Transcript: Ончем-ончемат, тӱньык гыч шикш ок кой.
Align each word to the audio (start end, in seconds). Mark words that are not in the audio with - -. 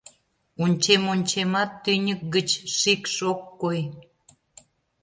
Ончем-ончемат, 0.63 1.71
тӱньык 1.83 2.21
гыч 2.35 2.49
шикш 2.79 3.15
ок 3.31 3.41
кой. 3.61 3.79